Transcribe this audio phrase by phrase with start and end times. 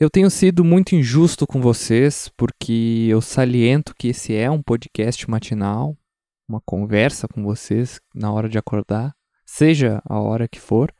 [0.00, 5.28] Eu tenho sido muito injusto com vocês porque eu saliento que esse é um podcast
[5.28, 5.98] matinal,
[6.48, 9.12] uma conversa com vocês na hora de acordar,
[9.44, 10.94] seja a hora que for.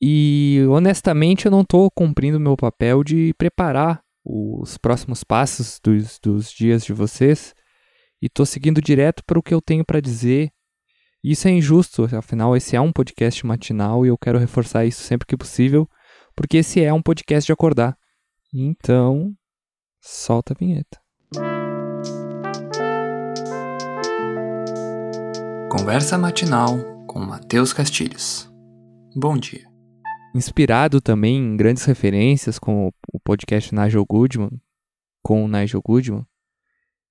[0.00, 6.52] E honestamente eu não estou cumprindo meu papel de preparar os próximos passos dos, dos
[6.52, 7.52] dias de vocês
[8.22, 10.52] e estou seguindo direto para o que eu tenho para dizer.
[11.22, 15.26] Isso é injusto, afinal, esse é um podcast matinal e eu quero reforçar isso sempre
[15.26, 15.90] que possível,
[16.34, 17.96] porque esse é um podcast de acordar.
[18.52, 19.34] Então,
[20.00, 21.00] solta a vinheta.
[25.70, 28.50] Conversa matinal com Matheus Castilhos.
[29.16, 29.68] Bom dia.
[30.34, 34.60] Inspirado também em grandes referências como o podcast Nigel Goodman,
[35.22, 36.24] com o Nigel Goodman,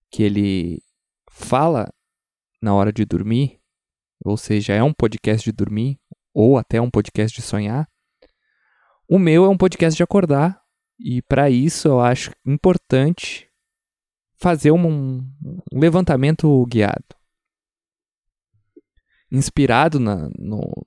[0.09, 0.81] que ele
[1.29, 1.91] fala
[2.61, 3.59] na hora de dormir,
[4.23, 5.99] ou seja, é um podcast de dormir,
[6.33, 7.88] ou até um podcast de sonhar.
[9.09, 10.61] O meu é um podcast de acordar,
[10.99, 13.49] e para isso eu acho importante
[14.37, 15.17] fazer um,
[15.73, 17.15] um levantamento guiado.
[19.31, 20.85] Inspirado na, no,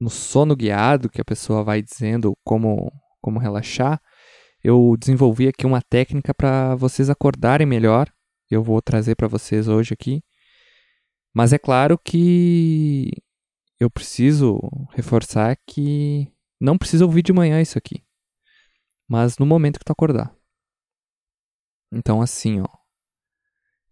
[0.00, 4.00] no sono guiado, que a pessoa vai dizendo como, como relaxar,
[4.64, 8.10] eu desenvolvi aqui uma técnica para vocês acordarem melhor
[8.50, 10.22] eu vou trazer para vocês hoje aqui.
[11.34, 13.10] Mas é claro que
[13.78, 14.58] eu preciso
[14.92, 18.02] reforçar que não precisa ouvir de manhã isso aqui,
[19.08, 20.34] mas no momento que tu acordar.
[21.92, 22.68] Então, assim, ó.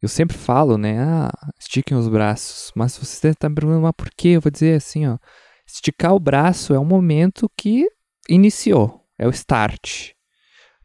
[0.03, 1.01] Eu sempre falo, né?
[1.01, 2.71] Ah, estiquem os braços.
[2.77, 4.29] Mas se você está me perguntando, mas por quê?
[4.29, 5.19] Eu vou dizer assim, ó.
[5.67, 7.89] Esticar o braço é o momento que
[8.29, 9.05] iniciou.
[9.19, 10.13] É o start.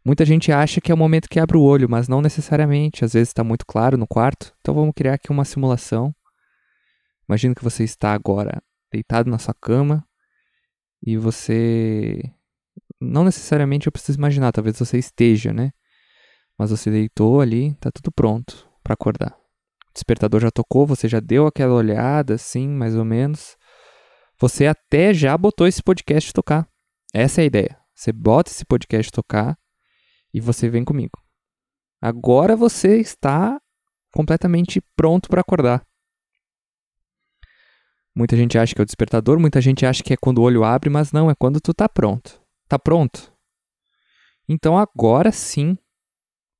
[0.03, 3.05] Muita gente acha que é o momento que abre o olho, mas não necessariamente.
[3.05, 4.55] Às vezes está muito claro no quarto.
[4.61, 6.15] Então vamos criar aqui uma simulação.
[7.27, 10.03] Imagina que você está agora deitado na sua cama
[11.03, 12.21] e você.
[12.99, 15.71] Não necessariamente eu preciso imaginar, talvez você esteja, né?
[16.57, 19.35] Mas você deitou ali, tá tudo pronto para acordar.
[19.89, 23.57] O despertador já tocou, você já deu aquela olhada, assim, mais ou menos.
[24.39, 26.67] Você até já botou esse podcast tocar.
[27.13, 27.77] Essa é a ideia.
[27.93, 29.57] Você bota esse podcast tocar
[30.33, 31.19] e você vem comigo.
[32.01, 33.59] Agora você está
[34.11, 35.85] completamente pronto para acordar.
[38.21, 40.63] Muita gente acha que é o despertador, muita gente acha que é quando o olho
[40.63, 42.39] abre, mas não, é quando tu tá pronto.
[42.67, 43.33] Tá pronto?
[44.47, 45.75] Então agora sim,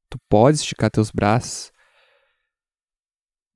[0.09, 1.71] tu pode esticar teus braços.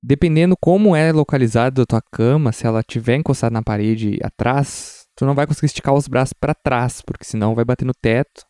[0.00, 5.26] Dependendo como é localizado a tua cama, se ela tiver encostada na parede atrás, tu
[5.26, 8.46] não vai conseguir esticar os braços para trás, porque senão vai bater no teto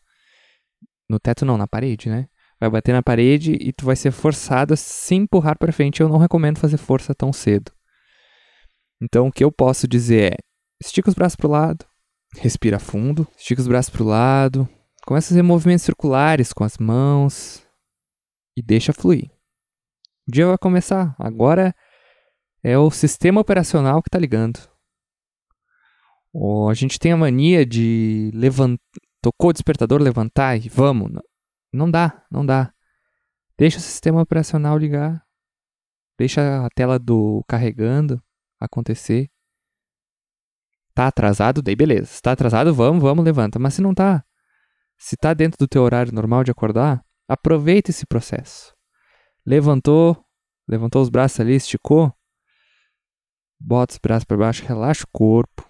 [1.09, 2.27] no teto não, na parede, né?
[2.59, 6.01] Vai bater na parede e tu vai ser forçado a se empurrar para frente.
[6.01, 7.71] Eu não recomendo fazer força tão cedo.
[9.01, 10.37] Então o que eu posso dizer é:
[10.81, 11.85] estica os braços para o lado,
[12.35, 14.69] respira fundo, estica os braços para o lado,
[15.05, 17.65] começa a fazer movimentos circulares com as mãos
[18.55, 19.31] e deixa fluir.
[20.27, 21.15] O dia vai começar.
[21.17, 21.73] Agora
[22.63, 24.59] é o sistema operacional que está ligando.
[26.69, 28.81] a gente tem a mania de levantar
[29.21, 31.11] Tocou o despertador, levantar e vamos.
[31.73, 32.73] Não dá, não dá.
[33.57, 35.21] Deixa o sistema operacional ligar.
[36.17, 38.21] Deixa a tela do carregando
[38.59, 39.29] acontecer.
[40.93, 41.61] Tá atrasado?
[41.61, 42.07] Daí beleza.
[42.07, 43.59] Se tá atrasado, vamos, vamos, levanta.
[43.59, 44.23] Mas se não tá,
[44.97, 48.73] se tá dentro do teu horário normal de acordar, aproveita esse processo.
[49.45, 50.17] Levantou,
[50.67, 52.11] levantou os braços ali, esticou.
[53.59, 55.67] Bota os braços para baixo, relaxa o corpo.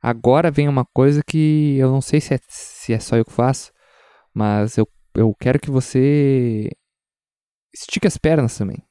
[0.00, 3.32] Agora vem uma coisa que eu não sei se é, se é só eu que
[3.32, 3.72] faço,
[4.34, 6.70] mas eu, eu quero que você
[7.72, 8.82] estique as pernas também.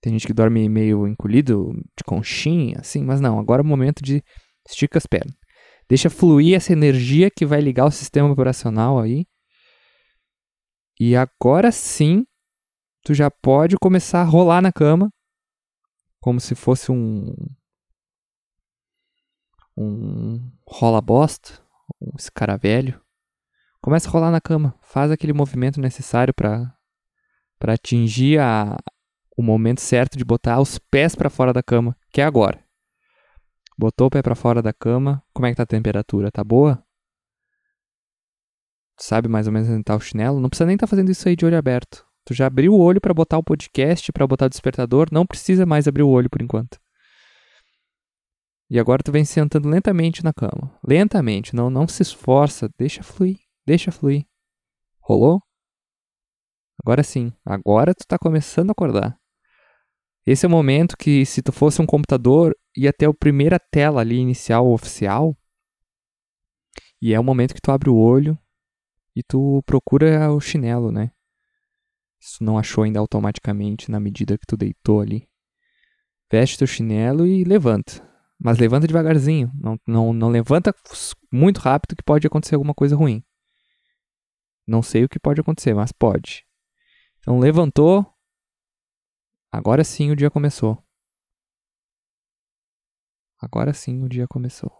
[0.00, 4.02] Tem gente que dorme meio encolhido, de conchinha, assim, mas não, agora é o momento
[4.02, 4.22] de
[4.68, 5.34] estica as pernas.
[5.88, 9.26] Deixa fluir essa energia que vai ligar o sistema operacional aí.
[10.98, 12.24] E agora sim,
[13.02, 15.12] tu já pode começar a rolar na cama,
[16.20, 17.34] como se fosse um,
[19.76, 21.60] um rola bosta,
[22.00, 23.00] um escaravelho,
[23.82, 26.74] começa a rolar na cama, faz aquele movimento necessário para
[27.58, 28.78] para atingir a,
[29.40, 32.62] o momento certo de botar os pés para fora da cama, que é agora.
[33.76, 36.30] Botou o pé para fora da cama, como é que tá a temperatura?
[36.30, 36.84] Tá boa?
[38.98, 40.38] Tu sabe mais ou menos onde tá o chinelo?
[40.38, 42.04] Não precisa nem estar tá fazendo isso aí de olho aberto.
[42.26, 45.64] Tu já abriu o olho para botar o podcast, para botar o despertador, não precisa
[45.64, 46.78] mais abrir o olho por enquanto.
[48.68, 50.78] E agora tu vem sentando lentamente na cama.
[50.86, 54.26] Lentamente, não, não se esforça, deixa fluir, deixa fluir.
[55.00, 55.40] Rolou?
[56.84, 59.19] Agora sim, agora tu tá começando a acordar.
[60.26, 64.00] Esse é o momento que se tu fosse um computador, ia ter a primeira tela
[64.00, 65.36] ali inicial oficial.
[67.00, 68.38] E é o momento que tu abre o olho
[69.16, 71.10] e tu procura o chinelo, né?
[72.20, 75.26] Tu não achou ainda automaticamente na medida que tu deitou ali.
[76.30, 78.06] Veste teu chinelo e levanta.
[78.38, 79.50] Mas levanta devagarzinho.
[79.54, 80.74] Não, não, não levanta
[81.32, 83.22] muito rápido que pode acontecer alguma coisa ruim.
[84.66, 86.44] Não sei o que pode acontecer, mas pode.
[87.18, 88.06] Então levantou.
[89.52, 90.82] Agora sim o dia começou.
[93.38, 94.70] Agora sim o dia começou.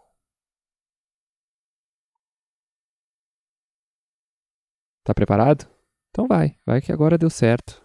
[5.02, 5.69] Tá preparado?
[6.11, 7.84] Então vai, vai que agora deu certo.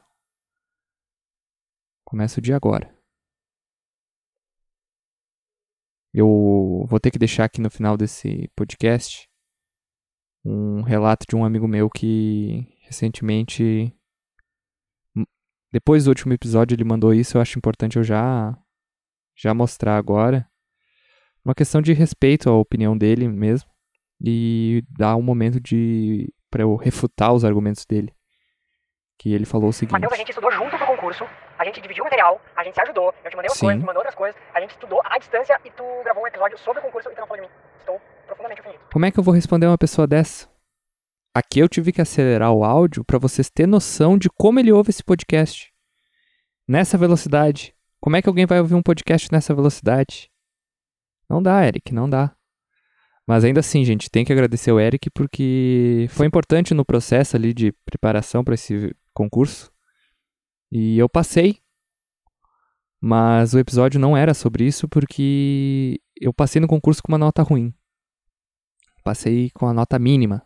[2.03, 2.93] Começa o dia agora.
[6.13, 9.27] Eu vou ter que deixar aqui no final desse podcast
[10.45, 13.94] um relato de um amigo meu que recentemente,
[15.75, 17.35] depois do último episódio, ele mandou isso.
[17.35, 18.57] Eu acho importante eu já,
[19.35, 20.47] já mostrar agora.
[21.43, 23.69] Uma questão de respeito à opinião dele mesmo
[24.23, 28.15] e dar um momento de para eu refutar os argumentos dele.
[29.19, 31.25] Que ele falou o seguinte: Matheus, a gente estudou junto pro concurso,
[31.59, 33.65] a gente dividiu o material, a gente se ajudou, eu te mandei umas Sim.
[33.65, 36.57] coisas, tu mandou outras coisas, a gente estudou à distância e tu gravou um episódio
[36.57, 37.53] sobre o concurso e tu não falou de mim.
[37.79, 38.83] Estou profundamente ofendido.
[38.93, 40.47] Como é que eu vou responder uma pessoa dessa?
[41.35, 44.89] Aqui eu tive que acelerar o áudio para vocês terem noção de como ele ouve
[44.89, 45.69] esse podcast.
[46.65, 47.75] Nessa velocidade.
[47.99, 50.31] Como é que alguém vai ouvir um podcast nessa velocidade?
[51.29, 52.33] Não dá, Eric, não dá.
[53.27, 57.53] Mas ainda assim, gente, tem que agradecer o Eric porque foi importante no processo ali
[57.53, 59.69] de preparação para esse concurso.
[60.71, 61.59] E eu passei.
[63.01, 67.43] Mas o episódio não era sobre isso porque eu passei no concurso com uma nota
[67.43, 67.73] ruim.
[69.03, 70.41] Passei com a nota mínima.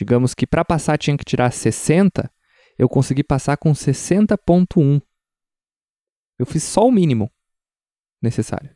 [0.00, 2.32] Digamos que para passar tinha que tirar 60,
[2.78, 5.02] eu consegui passar com 60.1.
[6.38, 7.30] Eu fiz só o mínimo
[8.22, 8.74] necessário.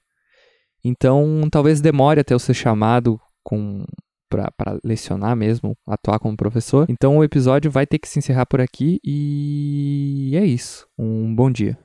[0.85, 3.87] Então, talvez demore até eu ser chamado com
[4.29, 6.85] para lecionar mesmo, atuar como professor.
[6.91, 10.87] Então, o episódio vai ter que se encerrar por aqui e é isso.
[10.99, 11.79] Um bom dia.